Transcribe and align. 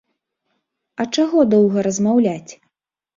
А 1.03 1.05
чаго 1.17 1.43
доўга 1.51 1.83
размаўляць? 1.89 2.51